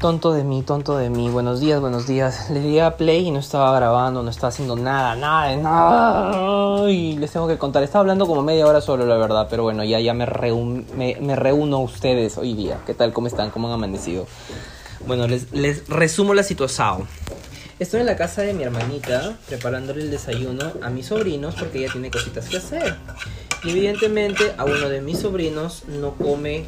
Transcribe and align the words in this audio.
Tonto 0.00 0.32
de 0.32 0.44
mí, 0.44 0.62
tonto 0.62 0.96
de 0.96 1.10
mí. 1.10 1.28
Buenos 1.28 1.58
días, 1.58 1.80
buenos 1.80 2.06
días. 2.06 2.50
Le 2.50 2.60
di 2.60 2.78
a 2.78 2.96
play 2.96 3.26
y 3.26 3.30
no 3.32 3.40
estaba 3.40 3.74
grabando, 3.74 4.22
no 4.22 4.30
estaba 4.30 4.48
haciendo 4.50 4.76
nada, 4.76 5.16
nada 5.16 5.56
nada. 5.56 6.88
Y 6.88 7.16
les 7.18 7.32
tengo 7.32 7.48
que 7.48 7.58
contar. 7.58 7.82
Estaba 7.82 8.02
hablando 8.02 8.24
como 8.28 8.42
media 8.42 8.64
hora 8.66 8.80
solo, 8.80 9.04
la 9.06 9.16
verdad. 9.16 9.48
Pero 9.50 9.64
bueno, 9.64 9.82
ya, 9.82 9.98
ya 9.98 10.14
me, 10.14 10.24
reun- 10.24 10.84
me 10.94 11.34
reúno 11.34 11.78
a 11.78 11.80
ustedes 11.80 12.38
hoy 12.38 12.54
día. 12.54 12.78
¿Qué 12.86 12.94
tal? 12.94 13.12
¿Cómo 13.12 13.26
están? 13.26 13.50
¿Cómo 13.50 13.66
han 13.66 13.74
amanecido? 13.74 14.28
Bueno, 15.04 15.26
les, 15.26 15.50
les 15.52 15.88
resumo 15.88 16.32
la 16.32 16.44
situación. 16.44 17.08
Estoy 17.80 18.00
en 18.00 18.06
la 18.06 18.16
casa 18.16 18.42
de 18.42 18.54
mi 18.54 18.62
hermanita 18.62 19.36
preparándole 19.48 20.02
el 20.02 20.12
desayuno 20.12 20.62
a 20.80 20.90
mis 20.90 21.06
sobrinos 21.06 21.56
porque 21.56 21.78
ella 21.78 21.90
tiene 21.90 22.10
cositas 22.12 22.48
que 22.48 22.58
hacer. 22.58 22.94
Y 23.64 23.70
evidentemente 23.70 24.54
a 24.58 24.64
uno 24.64 24.88
de 24.88 25.00
mis 25.00 25.18
sobrinos 25.18 25.82
no 25.88 26.12
come, 26.14 26.66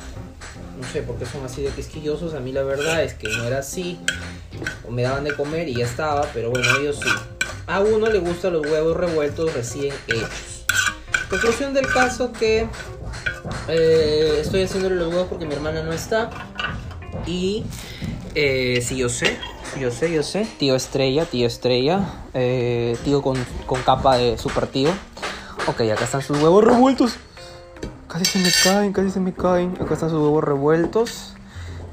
no 0.81 0.87
sé 0.87 1.03
por 1.03 1.17
qué 1.17 1.27
son 1.27 1.45
así 1.45 1.63
de 1.63 1.71
quisquillosos. 1.71 2.35
A 2.35 2.41
mí 2.41 2.53
la 2.53 2.63
verdad 2.63 3.03
es 3.03 3.15
que 3.15 3.29
no 3.29 3.45
era 3.45 3.59
así. 3.59 3.99
O 4.87 4.91
me 4.91 5.03
daban 5.03 5.25
de 5.25 5.35
comer 5.35 5.69
y 5.69 5.75
ya 5.75 5.85
estaba, 5.85 6.23
pero 6.33 6.51
bueno, 6.51 6.67
ellos 6.81 6.99
sí. 7.03 7.09
A 7.67 7.81
uno 7.81 8.09
le 8.09 8.19
gustan 8.19 8.55
los 8.55 8.67
huevos 8.67 8.97
revueltos 8.97 9.53
recién 9.55 9.95
hechos. 10.09 10.65
Conclusión 11.29 11.75
del 11.75 11.87
caso 11.87 12.33
que 12.33 12.67
eh, 13.69 14.39
estoy 14.41 14.63
haciéndole 14.63 14.97
los 14.97 15.09
huevos 15.09 15.29
porque 15.29 15.47
mi 15.47 15.55
hermana 15.55 15.83
no 15.83 15.93
está. 15.93 16.31
Y 17.27 17.65
eh, 18.35 18.83
sí, 18.85 18.97
yo 18.97 19.09
sé, 19.09 19.39
yo 19.79 19.91
sé, 19.91 20.13
yo 20.13 20.23
sé. 20.23 20.49
Tío 20.59 20.75
Estrella, 20.75 21.27
tío 21.27 21.47
Estrella. 21.47 22.01
eh, 22.35 22.97
tío 23.05 23.23
con, 23.23 23.37
con 23.67 23.83
capa 23.83 24.17
de 24.17 24.39
super 24.39 24.67
tío. 24.67 24.91
Ok, 25.67 25.83
acá 25.83 26.05
están 26.05 26.23
sus 26.23 26.41
huevos 26.41 26.65
revueltos. 26.65 27.17
Casi 28.11 28.25
se 28.25 28.39
me 28.41 28.51
caen, 28.65 28.93
casi 28.93 29.11
se 29.11 29.21
me 29.21 29.33
caen. 29.33 29.77
Acá 29.81 29.95
están 29.95 30.11
sus 30.11 30.19
huevos 30.19 30.43
revueltos. 30.43 31.35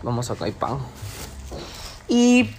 Vamos 0.01 0.31
acá, 0.31 0.45
hay 0.45 0.51
pan. 0.51 0.79
Y 2.07 2.49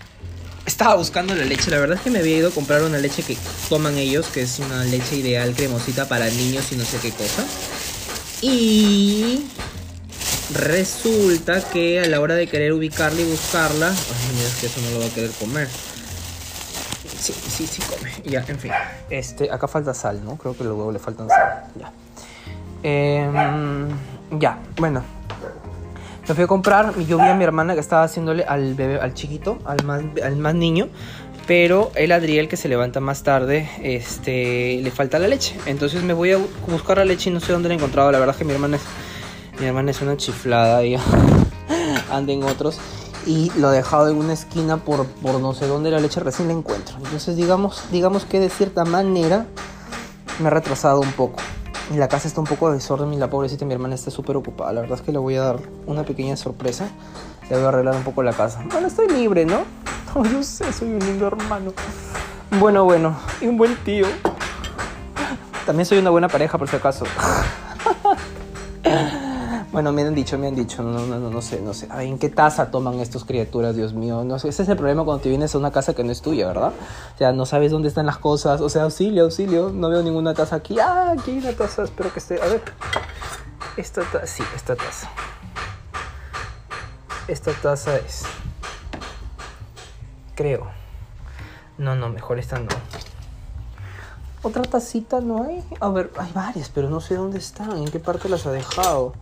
estaba 0.65 0.95
buscando 0.95 1.35
la 1.35 1.45
leche. 1.45 1.69
La 1.71 1.79
verdad 1.79 1.97
es 1.97 2.03
que 2.03 2.11
me 2.11 2.21
había 2.21 2.37
ido 2.37 2.49
a 2.51 2.53
comprar 2.53 2.83
una 2.85 2.99
leche 2.99 3.25
que 3.25 3.37
toman 3.69 3.99
ellos, 3.99 4.27
que 4.29 4.43
es 4.43 4.61
una 4.61 4.85
leche 4.85 5.17
ideal, 5.17 5.55
cremosita 5.55 6.07
para 6.07 6.27
niños 6.31 6.71
y 6.71 6.77
no 6.77 6.85
sé 6.85 6.99
qué 6.99 7.11
cosa. 7.11 7.45
Y 8.43 9.45
resulta 10.55 11.61
que 11.69 11.99
a 11.99 12.07
la 12.07 12.21
hora 12.21 12.37
de 12.37 12.47
querer 12.47 12.73
ubicarla 12.73 13.21
y 13.21 13.25
buscarla, 13.25 13.89
ay, 13.89 14.37
mira, 14.37 14.47
es 14.47 14.55
que 14.61 14.67
eso 14.67 14.81
no 14.83 14.91
lo 14.93 15.01
va 15.01 15.07
a 15.07 15.11
querer 15.11 15.31
comer. 15.33 15.69
Sí, 17.21 17.33
sí, 17.33 17.67
sí 17.67 17.83
come. 17.83 18.13
Ya, 18.25 18.45
en 18.47 18.61
fin. 18.61 18.71
Este, 19.11 19.51
acá 19.51 19.67
falta 19.67 19.93
sal, 19.95 20.25
¿no? 20.25 20.37
Creo 20.37 20.57
que 20.57 20.63
los 20.63 20.77
huevos 20.77 20.93
le 20.93 21.01
faltan 21.01 21.29
sal. 21.29 21.65
Ya. 21.75 21.93
Em, 22.83 23.89
ya, 24.39 24.59
bueno. 24.79 25.03
Me 26.29 26.35
fui 26.35 26.45
a 26.45 26.47
comprar 26.47 26.95
yo 26.99 27.17
vi 27.17 27.25
a 27.25 27.35
mi 27.35 27.43
hermana 27.45 27.73
que 27.75 27.81
estaba 27.81 28.03
haciéndole 28.03 28.45
al 28.45 28.75
bebé, 28.75 29.01
al 29.01 29.15
chiquito, 29.15 29.59
al 29.65 29.83
más, 29.85 30.03
al 30.23 30.37
más 30.37 30.55
niño. 30.55 30.89
Pero 31.47 31.91
el 31.95 32.13
Adriel 32.13 32.47
que 32.49 32.59
se 32.59 32.69
levanta 32.69 33.01
más 33.01 33.23
tarde, 33.23 33.71
este, 33.83 34.79
le 34.83 34.91
falta 34.91 35.19
la 35.19 35.29
leche. 35.29 35.57
Entonces 35.65 36.03
me 36.03 36.13
voy 36.13 36.33
a 36.33 36.39
bu- 36.39 36.47
buscar 36.67 36.99
la 36.99 37.07
leche 37.07 37.31
y 37.31 37.33
no 37.33 37.41
sé 37.41 37.53
dónde 37.53 37.69
la 37.69 37.75
he 37.75 37.79
encontrado. 37.79 38.13
La 38.13 38.19
verdad 38.19 38.35
es 38.35 38.39
que 38.39 38.45
mi 38.45 38.53
hermana 38.53 38.77
es, 38.77 38.83
mi 39.59 39.65
hermana 39.65 39.91
es 39.91 40.03
una 40.03 40.19
chiflada. 40.19 40.83
Ella 40.83 41.01
anda 42.13 42.35
otros. 42.47 42.79
Y 43.27 43.51
lo 43.59 43.73
he 43.73 43.77
dejado 43.77 44.09
en 44.11 44.17
una 44.19 44.35
esquina 44.35 44.77
por, 44.77 45.07
por 45.07 45.41
no 45.41 45.55
sé 45.55 45.67
dónde 45.67 45.91
la 45.91 46.01
leche 46.01 46.21
recién 46.21 46.49
la 46.49 46.55
encuentro. 46.55 46.97
Entonces 46.99 47.35
digamos, 47.37 47.85
digamos 47.91 48.27
que 48.27 48.39
de 48.41 48.51
cierta 48.51 48.85
manera 48.85 49.47
me 50.41 50.49
ha 50.49 50.51
retrasado 50.51 51.01
un 51.01 51.13
poco. 51.13 51.39
La 51.95 52.07
casa 52.07 52.29
está 52.29 52.41
un 52.41 52.47
poco 52.47 52.69
de 52.69 52.75
desorden 52.75 53.15
y 53.15 53.17
la 53.17 53.31
pobrecita 53.31 53.65
mi 53.65 53.73
hermana 53.73 53.95
está 53.95 54.11
súper 54.11 54.37
ocupada. 54.37 54.73
La 54.75 54.83
verdad 54.83 54.99
es 54.99 55.03
que 55.05 55.11
le 55.11 55.19
voy 55.19 55.37
a 55.37 55.43
dar 55.43 55.61
una 55.87 56.05
pequeña 56.05 56.37
sorpresa. 56.37 56.91
Le 57.49 57.57
voy 57.57 57.65
a 57.65 57.69
arreglar 57.69 57.97
un 57.97 58.03
poco 58.03 58.23
la 58.23 58.35
casa. 58.35 58.63
Bueno, 58.71 58.89
estoy 58.89 59.09
libre, 59.09 59.45
¿no? 59.45 59.65
No, 60.15 60.25
yo 60.25 60.43
sé, 60.43 60.73
soy 60.73 60.89
un 60.89 61.01
lindo 61.01 61.27
hermano. 61.27 61.73
Bueno, 62.59 62.85
bueno. 62.85 63.17
Y 63.41 63.47
un 63.47 63.59
buen 63.59 63.77
tío. 63.85 64.07
También 65.67 65.85
soy 65.85 65.99
una 65.99 66.11
buena 66.11 66.29
pareja, 66.29 66.57
por 66.57 66.67
si 66.69 66.77
acaso. 66.77 67.05
Bueno, 69.79 69.93
me 69.93 70.03
han 70.03 70.13
dicho, 70.13 70.37
me 70.39 70.49
han 70.49 70.57
dicho, 70.57 70.83
no, 70.83 71.07
no, 71.07 71.21
no, 71.21 71.31
no 71.31 71.41
sé, 71.41 71.61
no 71.61 71.73
sé. 71.73 71.87
Ay, 71.89 72.09
¿en 72.09 72.19
qué 72.19 72.29
taza 72.29 72.73
toman 72.73 72.99
estos 72.99 73.25
criaturas, 73.25 73.77
Dios 73.77 73.93
mío? 73.93 74.25
No 74.25 74.37
sé, 74.41 74.49
ese 74.49 74.65
es 74.65 74.69
el 74.69 74.77
problema 74.77 75.05
cuando 75.05 75.23
te 75.23 75.29
vienes 75.29 75.55
a 75.55 75.59
una 75.59 75.71
casa 75.71 75.95
que 75.95 76.03
no 76.03 76.11
es 76.11 76.21
tuya, 76.21 76.49
¿verdad? 76.49 76.73
O 77.15 77.17
sea, 77.17 77.31
no 77.31 77.47
sabes 77.47 77.71
dónde 77.71 77.87
están 77.87 78.05
las 78.05 78.19
cosas. 78.19 78.61
O 78.61 78.69
sea, 78.69 78.83
auxilio, 78.83 79.23
auxilio. 79.23 79.71
No 79.71 79.89
veo 79.89 80.03
ninguna 80.03 80.35
taza 80.35 80.57
aquí. 80.57 80.81
Ah, 80.81 81.15
aquí 81.17 81.31
hay 81.31 81.39
una 81.39 81.53
taza. 81.53 81.85
Espero 81.85 82.13
que 82.13 82.19
esté. 82.19 82.43
A 82.43 82.47
ver. 82.47 82.61
Esta 83.77 84.03
taza. 84.03 84.27
Sí, 84.27 84.43
esta 84.57 84.75
taza. 84.75 85.11
Esta 87.29 87.53
taza 87.53 87.99
es. 87.99 88.25
Creo. 90.35 90.67
No, 91.77 91.95
no, 91.95 92.09
mejor 92.09 92.41
esta 92.41 92.59
no. 92.59 92.67
Otra 94.43 94.63
tacita 94.63 95.21
no 95.21 95.45
hay. 95.45 95.63
A 95.79 95.89
ver, 95.91 96.11
hay 96.19 96.33
varias, 96.33 96.69
pero 96.69 96.91
no 96.91 97.01
sé 97.01 97.15
dónde 97.15 97.39
están. 97.39 97.77
¿En 97.77 97.89
qué 97.89 98.01
parte 98.01 98.29
las 98.29 98.45
ha 98.45 98.51
dejado? 98.51 99.15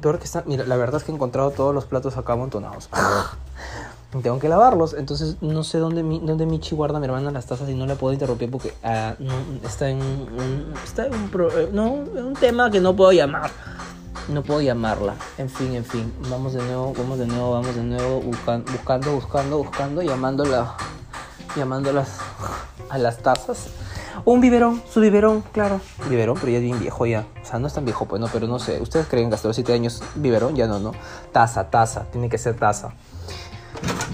Peor 0.00 0.18
que 0.18 0.24
están. 0.24 0.44
Mira, 0.46 0.64
la 0.64 0.76
verdad 0.76 0.96
es 1.00 1.04
que 1.04 1.12
he 1.12 1.14
encontrado 1.14 1.50
todos 1.50 1.74
los 1.74 1.84
platos 1.84 2.16
acá 2.16 2.32
amontonados. 2.34 2.88
Tengo 4.22 4.40
que 4.40 4.48
lavarlos, 4.48 4.94
entonces 4.94 5.36
no 5.40 5.62
sé 5.62 5.78
dónde, 5.78 6.02
mi, 6.02 6.18
dónde 6.18 6.44
Michi 6.44 6.74
guarda 6.74 6.96
a 6.96 7.00
mi 7.00 7.06
hermana 7.06 7.30
las 7.30 7.46
tazas 7.46 7.68
y 7.68 7.74
no 7.74 7.86
la 7.86 7.94
puedo 7.94 8.12
interrumpir 8.12 8.50
porque 8.50 8.74
ah, 8.82 9.14
no, 9.20 9.32
está 9.64 9.88
en 9.88 9.98
un, 9.98 10.74
está 10.82 11.06
en 11.06 11.14
un, 11.14 11.28
pro- 11.28 11.56
eh, 11.56 11.70
no, 11.72 11.92
un 11.92 12.34
tema 12.34 12.72
que 12.72 12.80
no 12.80 12.96
puedo 12.96 13.12
llamar. 13.12 13.52
No 14.28 14.42
puedo 14.42 14.60
llamarla. 14.62 15.14
En 15.38 15.48
fin, 15.48 15.74
en 15.76 15.84
fin. 15.84 16.12
Vamos 16.28 16.54
de 16.54 16.62
nuevo, 16.62 16.92
vamos 16.98 17.18
de 17.20 17.26
nuevo, 17.26 17.52
vamos 17.52 17.74
de 17.76 17.82
nuevo 17.84 18.20
buscan- 18.20 18.64
buscando, 18.64 19.12
buscando, 19.12 19.58
buscando, 19.58 20.02
llamándola, 20.02 20.74
llamándolas 21.54 22.08
a 22.88 22.98
las 22.98 23.18
tazas. 23.18 23.68
Un 24.24 24.40
biberón, 24.40 24.82
su 24.92 25.00
biberón, 25.00 25.42
claro. 25.52 25.80
Biberón, 26.08 26.36
pero 26.38 26.52
ya 26.52 26.58
es 26.58 26.64
bien 26.64 26.78
viejo 26.78 27.06
ya. 27.06 27.26
O 27.42 27.46
sea, 27.46 27.58
no 27.58 27.66
es 27.66 27.74
tan 27.74 27.84
viejo, 27.84 28.06
pues 28.06 28.20
no, 28.20 28.28
pero 28.28 28.46
no 28.46 28.58
sé. 28.58 28.80
¿Ustedes 28.80 29.06
creen 29.06 29.28
que 29.28 29.34
hasta 29.34 29.48
los 29.48 29.56
7 29.56 29.72
años 29.72 30.02
biberón? 30.14 30.56
Ya 30.56 30.66
no, 30.66 30.78
no. 30.78 30.92
Taza, 31.32 31.70
taza, 31.70 32.04
tiene 32.10 32.28
que 32.28 32.38
ser 32.38 32.56
taza. 32.56 32.92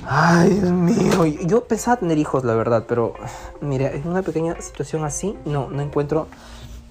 Ay, 0.07 0.51
Dios 0.51 0.71
mío. 0.71 1.27
Yo 1.47 1.65
pensaba 1.65 1.97
tener 1.97 2.19
hijos, 2.19 2.45
la 2.45 2.55
verdad, 2.55 2.85
pero 2.89 3.15
mira, 3.61 3.91
en 3.91 4.07
una 4.07 4.23
pequeña 4.23 4.61
situación 4.61 5.05
así, 5.05 5.37
no, 5.45 5.69
no 5.69 5.83
encuentro, 5.83 6.29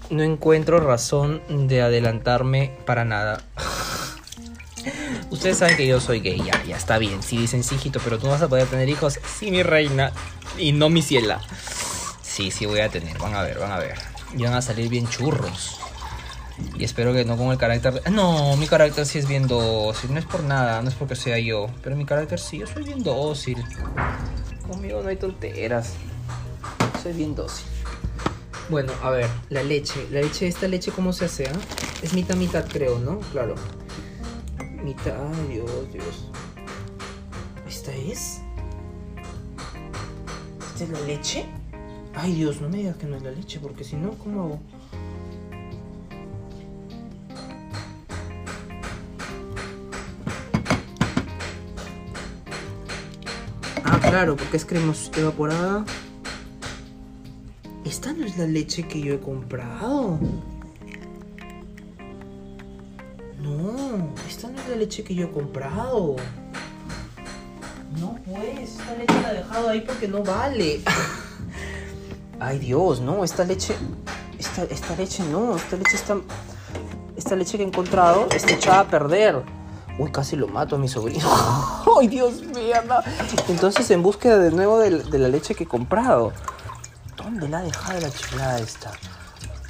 no 0.09 0.23
encuentro 0.23 0.79
razón 0.79 1.41
de 1.49 1.81
adelantarme 1.81 2.77
para 2.85 3.05
nada. 3.05 3.41
Ustedes 5.31 5.57
saben 5.57 5.77
que 5.77 5.87
yo 5.87 5.99
soy 5.99 6.19
gay, 6.19 6.41
ya, 6.43 6.63
ya 6.65 6.75
está 6.75 6.97
bien. 6.97 7.23
Si 7.23 7.37
dicen 7.37 7.63
sí, 7.63 7.75
hijito, 7.75 7.99
pero 8.03 8.19
tú 8.19 8.25
no 8.25 8.33
vas 8.33 8.41
a 8.41 8.47
poder 8.47 8.67
tener 8.67 8.89
hijos, 8.89 9.19
sí, 9.39 9.49
mi 9.49 9.63
reina, 9.63 10.11
y 10.57 10.73
no 10.73 10.89
mi 10.89 11.01
ciela. 11.01 11.41
Sí, 12.35 12.51
sí 12.51 12.65
voy 12.65 12.81
a 12.81 12.89
tener, 12.89 13.17
van 13.17 13.33
a 13.33 13.43
ver, 13.43 13.57
van 13.59 13.71
a 13.71 13.77
ver. 13.79 13.97
Y 14.35 14.43
van 14.43 14.55
a 14.55 14.61
salir 14.61 14.89
bien 14.89 15.07
churros. 15.07 15.79
Y 16.77 16.83
espero 16.83 17.13
que 17.13 17.23
no 17.23 17.37
con 17.37 17.49
el 17.49 17.57
carácter... 17.57 18.11
No, 18.11 18.57
mi 18.57 18.67
carácter 18.67 19.05
sí 19.05 19.19
es 19.19 19.25
bien 19.25 19.47
dócil. 19.47 20.11
No 20.13 20.19
es 20.19 20.25
por 20.25 20.43
nada, 20.43 20.81
no 20.81 20.89
es 20.89 20.95
porque 20.95 21.15
sea 21.15 21.39
yo. 21.39 21.67
Pero 21.81 21.95
mi 21.95 22.05
carácter 22.05 22.37
sí, 22.37 22.57
yo 22.57 22.67
soy 22.67 22.83
bien 22.83 23.03
dócil. 23.03 23.63
Conmigo 24.67 25.01
no 25.01 25.07
hay 25.07 25.15
tonteras. 25.15 25.93
Soy 27.01 27.13
bien 27.13 27.35
dócil. 27.35 27.67
Bueno, 28.67 28.91
a 29.01 29.11
ver, 29.11 29.29
la 29.47 29.63
leche. 29.63 30.05
La 30.11 30.19
leche, 30.19 30.49
esta 30.49 30.67
leche, 30.67 30.91
¿cómo 30.91 31.13
se 31.13 31.25
hace? 31.25 31.47
ah? 31.47 31.57
Es 32.01 32.11
mitad, 32.11 32.35
mitad, 32.35 32.65
creo, 32.67 32.99
¿no? 32.99 33.21
Claro. 33.31 33.55
Mitad, 34.83 35.29
Dios, 35.47 35.71
Dios. 35.93 36.27
¿Esta 37.65 37.93
es? 37.93 38.41
¿Esta 40.73 40.83
es 40.83 40.89
la 40.89 40.99
leche? 41.07 41.45
Ay, 42.17 42.33
Dios, 42.33 42.61
no 42.61 42.69
me 42.69 42.77
digas 42.77 42.95
que 42.95 43.05
no 43.07 43.17
es 43.17 43.23
la 43.23 43.31
leche, 43.31 43.59
porque 43.59 43.83
si 43.83 43.97
no, 43.97 44.11
¿cómo 44.11 44.43
hago? 44.43 44.59
Ah, 53.83 53.99
claro, 54.01 54.37
porque 54.37 54.57
es 54.57 54.65
crema 54.65 54.93
evaporada. 55.17 55.83
Esta 57.83 58.13
no 58.13 58.25
es 58.25 58.37
la 58.37 58.47
leche 58.47 58.87
que 58.87 59.01
yo 59.01 59.13
he 59.15 59.19
comprado. 59.19 60.17
No, 63.41 64.13
esta 64.27 64.49
no 64.49 64.59
es 64.59 64.69
la 64.69 64.75
leche 64.77 65.03
que 65.03 65.15
yo 65.15 65.25
he 65.25 65.31
comprado. 65.31 66.15
No, 67.99 68.17
pues, 68.25 68.79
esta 68.79 68.95
leche 68.95 69.21
la 69.21 69.31
he 69.33 69.37
dejado 69.37 69.69
ahí 69.69 69.81
porque 69.81 70.07
no 70.07 70.23
vale. 70.23 70.81
Ay, 72.39 72.59
Dios, 72.59 73.01
no, 73.01 73.23
esta 73.23 73.43
leche. 73.43 73.75
Esta, 74.37 74.63
esta 74.63 74.95
leche 74.95 75.23
no, 75.23 75.55
esta 75.55 75.77
leche 75.77 75.95
está. 75.95 76.17
Esta 77.15 77.35
leche 77.35 77.57
que 77.57 77.63
he 77.63 77.67
encontrado 77.67 78.27
está 78.31 78.51
echada 78.53 78.81
a 78.81 78.87
perder. 78.87 79.43
Uy, 79.97 80.11
casi 80.11 80.35
lo 80.35 80.47
mato 80.47 80.75
a 80.75 80.79
mi 80.79 80.89
sobrino. 80.89 81.25
Ay, 81.99 82.07
Dios 82.09 82.41
mío. 82.41 82.75
Entonces, 83.47 83.89
en 83.91 84.03
búsqueda 84.03 84.37
de 84.39 84.51
nuevo 84.51 84.79
de, 84.79 84.91
la 85.17 85.27
leche 85.29 85.55
que 85.55 85.63
he 85.63 85.67
comprado. 85.67 86.33
¿Dónde 87.15 87.47
la 87.47 87.59
ha 87.59 87.61
dejado 87.61 88.01
la 88.01 88.11
chiflada 88.11 88.59
esta? 88.59 88.91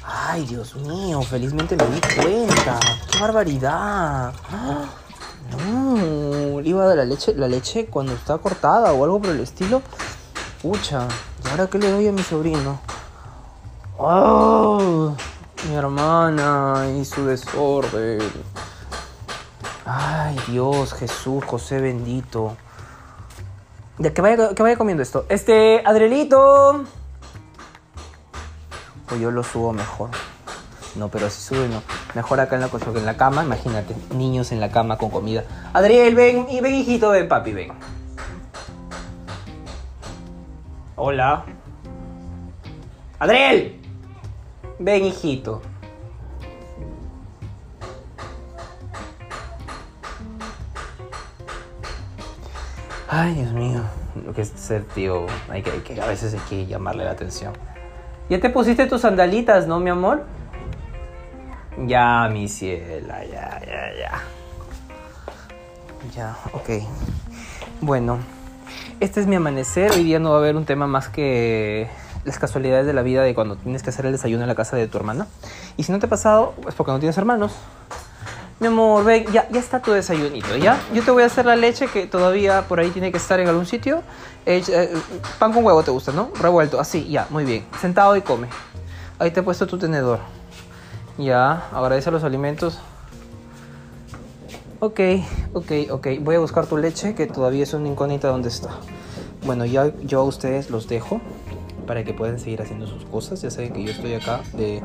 Ay, 0.04 0.44
Dios 0.46 0.74
mío, 0.74 1.22
felizmente 1.22 1.76
me 1.76 1.84
di 1.86 2.00
cuenta. 2.00 2.80
¡Qué 3.10 3.18
barbaridad! 3.20 4.32
No, 5.46 6.60
iba 6.60 6.88
de 6.88 6.96
la 6.96 7.04
leche, 7.04 7.32
la 7.36 7.46
leche 7.46 7.86
cuando 7.86 8.12
está 8.14 8.36
cortada 8.38 8.92
o 8.92 9.04
algo 9.04 9.20
por 9.20 9.30
el 9.30 9.38
estilo. 9.38 9.80
Pucha, 10.66 11.06
¿y 11.44 11.48
ahora 11.48 11.68
qué 11.68 11.78
le 11.78 11.92
doy 11.92 12.08
a 12.08 12.12
mi 12.12 12.24
sobrino? 12.24 12.80
¡Oh! 13.98 15.14
Mi 15.68 15.76
hermana 15.76 16.88
y 16.98 17.04
su 17.04 17.24
desorden. 17.24 18.18
Ay, 19.84 20.36
Dios, 20.48 20.92
Jesús, 20.94 21.44
José 21.44 21.80
bendito. 21.80 22.56
Ya, 23.98 24.12
que 24.12 24.20
vaya, 24.20 24.76
comiendo 24.76 25.04
esto. 25.04 25.24
Este, 25.28 25.84
Adrielito. 25.86 26.82
Pues 29.06 29.20
yo 29.20 29.30
lo 29.30 29.44
subo 29.44 29.72
mejor. 29.72 30.10
No, 30.96 31.10
pero 31.10 31.30
si 31.30 31.42
sube 31.42 31.68
no. 31.68 31.80
Mejor 32.16 32.40
acá 32.40 32.56
en 32.56 32.62
la 32.62 32.68
que 32.70 32.76
en 32.76 33.06
la 33.06 33.16
cama, 33.16 33.44
imagínate. 33.44 33.94
Niños 34.16 34.50
en 34.50 34.58
la 34.58 34.72
cama 34.72 34.98
con 34.98 35.10
comida. 35.10 35.44
Adriel, 35.72 36.16
ven, 36.16 36.48
y 36.50 36.60
ven 36.60 36.74
hijito, 36.74 37.10
ven 37.10 37.28
papi, 37.28 37.52
ven. 37.52 37.95
Hola. 40.98 41.44
Adriel. 43.18 43.78
Ven 44.78 45.04
hijito. 45.04 45.60
Ay, 53.08 53.34
Dios 53.34 53.52
mío. 53.52 53.82
Lo 54.24 54.32
que 54.32 54.40
es 54.40 54.48
ser 54.48 54.84
tío, 54.84 55.26
hay 55.50 55.62
que, 55.62 55.70
hay 55.70 55.80
que, 55.80 56.00
a 56.00 56.06
veces 56.06 56.32
hay 56.32 56.40
que 56.48 56.66
llamarle 56.66 57.04
la 57.04 57.10
atención. 57.10 57.52
¿Ya 58.30 58.40
te 58.40 58.48
pusiste 58.48 58.86
tus 58.86 59.02
sandalitas, 59.02 59.66
no, 59.66 59.78
mi 59.78 59.90
amor? 59.90 60.24
Ya, 61.86 62.26
mi 62.32 62.48
ciela, 62.48 63.22
ya, 63.26 63.60
ya, 63.60 63.94
ya. 63.94 64.22
Ya, 66.14 66.36
ok. 66.54 66.70
Bueno, 67.82 68.18
este 69.00 69.20
es 69.20 69.26
mi 69.26 69.36
amanecer. 69.36 69.92
Hoy 69.92 70.04
día 70.04 70.18
no 70.18 70.30
va 70.30 70.36
a 70.36 70.38
haber 70.38 70.56
un 70.56 70.64
tema 70.64 70.86
más 70.86 71.08
que 71.08 71.88
las 72.24 72.38
casualidades 72.38 72.86
de 72.86 72.92
la 72.92 73.02
vida 73.02 73.22
de 73.22 73.34
cuando 73.34 73.56
tienes 73.56 73.82
que 73.82 73.90
hacer 73.90 74.06
el 74.06 74.12
desayuno 74.12 74.42
en 74.42 74.48
la 74.48 74.54
casa 74.54 74.76
de 74.76 74.86
tu 74.88 74.98
hermana. 74.98 75.26
Y 75.76 75.82
si 75.82 75.92
no 75.92 75.98
te 75.98 76.06
ha 76.06 76.08
pasado, 76.08 76.54
es 76.66 76.74
porque 76.74 76.92
no 76.92 76.98
tienes 76.98 77.16
hermanos. 77.18 77.52
Mi 78.58 78.68
amor, 78.68 79.04
ven, 79.04 79.26
ya, 79.32 79.48
ya 79.50 79.60
está 79.60 79.82
tu 79.82 79.92
desayunito, 79.92 80.56
¿ya? 80.56 80.80
Yo 80.94 81.02
te 81.02 81.10
voy 81.10 81.22
a 81.22 81.26
hacer 81.26 81.44
la 81.44 81.56
leche 81.56 81.88
que 81.88 82.06
todavía 82.06 82.62
por 82.62 82.80
ahí 82.80 82.88
tiene 82.88 83.10
que 83.10 83.18
estar 83.18 83.38
en 83.38 83.48
algún 83.48 83.66
sitio. 83.66 84.02
Eh, 84.46 84.62
eh, 84.66 84.94
pan 85.38 85.52
con 85.52 85.64
huevo 85.64 85.82
te 85.82 85.90
gusta, 85.90 86.12
¿no? 86.12 86.30
Revuelto, 86.40 86.80
así, 86.80 87.06
ya, 87.06 87.26
muy 87.28 87.44
bien. 87.44 87.66
Sentado 87.80 88.16
y 88.16 88.22
come. 88.22 88.48
Ahí 89.18 89.30
te 89.30 89.40
he 89.40 89.42
puesto 89.42 89.66
tu 89.66 89.76
tenedor. 89.76 90.20
Ya, 91.18 91.68
agradece 91.70 92.10
los 92.10 92.24
alimentos. 92.24 92.80
Ok, 94.86 95.00
ok, 95.52 95.72
ok. 95.90 96.06
Voy 96.20 96.36
a 96.36 96.38
buscar 96.38 96.66
tu 96.66 96.76
leche 96.76 97.16
que 97.16 97.26
todavía 97.26 97.64
es 97.64 97.74
una 97.74 97.88
incógnita 97.88 98.28
dónde 98.28 98.50
está. 98.50 98.68
Bueno, 99.44 99.64
ya 99.64 99.92
yo 100.04 100.20
a 100.20 100.22
ustedes 100.22 100.70
los 100.70 100.86
dejo 100.86 101.20
para 101.88 102.04
que 102.04 102.14
puedan 102.14 102.38
seguir 102.38 102.62
haciendo 102.62 102.86
sus 102.86 103.04
cosas. 103.04 103.42
Ya 103.42 103.50
saben 103.50 103.72
que 103.72 103.82
yo 103.82 103.90
estoy 103.90 104.14
acá 104.14 104.42
de, 104.52 104.84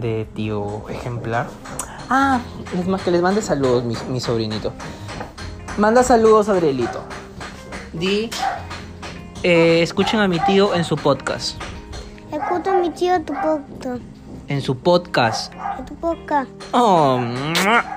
de 0.00 0.28
tío 0.32 0.88
ejemplar. 0.90 1.48
Ah, 2.08 2.38
es 2.78 2.86
más 2.86 3.02
que 3.02 3.10
les 3.10 3.20
mande 3.20 3.42
saludos, 3.42 3.82
mi, 3.82 3.96
mi 4.12 4.20
sobrinito. 4.20 4.72
Manda 5.76 6.04
saludos, 6.04 6.48
Adrielito. 6.48 7.00
Di, 7.94 8.30
eh, 9.42 9.82
escuchen 9.82 10.20
a 10.20 10.28
mi 10.28 10.38
tío 10.38 10.72
en 10.72 10.84
su 10.84 10.96
podcast. 10.96 11.60
Escucha 12.30 12.76
a 12.76 12.80
mi 12.80 12.90
tío 12.90 13.20
tu 13.22 13.32
podcast. 13.32 14.02
En 14.46 14.62
su 14.62 14.76
podcast. 14.76 15.52
En 15.80 15.84
tu 15.84 15.96
podcast. 15.96 16.48
Oh, 16.70 17.18
¡mua! 17.18 17.95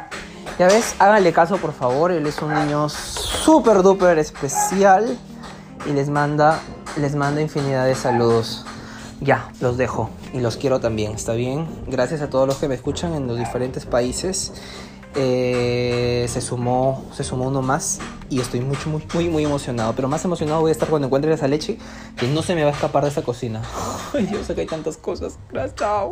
Ya 0.60 0.68
ves, 0.68 0.96
háganle 1.00 1.32
caso 1.32 1.58
por 1.58 1.72
favor. 1.72 2.12
Él 2.12 2.28
es 2.28 2.42
un 2.42 2.54
niño 2.54 2.90
súper 2.90 3.82
duper 3.82 4.20
especial 4.20 5.18
y 5.90 5.94
les 5.94 6.10
manda, 6.10 6.60
les 6.98 7.16
manda 7.16 7.42
infinidad 7.42 7.86
de 7.86 7.96
saludos. 7.96 8.66
Ya, 9.22 9.52
los 9.62 9.78
dejo 9.78 10.10
y 10.34 10.42
los 10.42 10.58
quiero 10.58 10.82
también, 10.82 11.14
¿está 11.14 11.34
bien? 11.34 11.66
Gracias 11.88 12.22
a 12.22 12.30
todos 12.30 12.46
los 12.46 12.58
que 12.58 12.68
me 12.68 12.76
escuchan 12.76 13.14
en 13.14 13.26
los 13.26 13.38
diferentes 13.38 13.86
países. 13.86 14.54
Eh, 15.16 16.28
se 16.30 16.40
sumó 16.40 17.04
se 17.14 17.24
sumó 17.24 17.48
uno 17.48 17.64
más 17.64 17.98
y 18.30 18.42
estoy 18.42 18.62
mucho 18.62 18.92
muy 18.92 19.04
muy 19.16 19.28
muy 19.28 19.44
emocionado 19.44 19.94
pero 19.96 20.08
más 20.08 20.24
emocionado 20.24 20.62
voy 20.62 20.70
a 20.70 20.72
estar 20.72 20.88
cuando 20.88 21.08
encuentre 21.08 21.34
esa 21.34 21.48
leche 21.48 21.80
que 22.16 22.28
no 22.28 22.44
se 22.44 22.54
me 22.54 22.62
va 22.62 22.70
a 22.70 22.74
escapar 22.74 23.06
de 23.06 23.10
esa 23.10 23.24
cocina 23.24 23.64
ay 24.14 24.28
Dios 24.28 24.48
acá 24.52 24.62
hay 24.62 24.68
tantas 24.68 24.98
cosas 24.98 25.40
gracias 25.50 25.74
chao 25.74 26.12